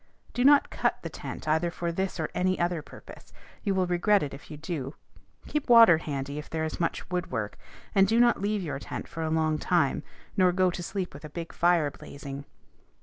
[0.33, 4.23] Do not cut the tent either for this or any other purpose: you will regret
[4.23, 4.95] it if you do.
[5.45, 7.55] Keep water handy if there is much woodwork;
[7.93, 10.01] and do not leave your tent for a long time,
[10.35, 12.45] nor go to sleep with a big fire blazing.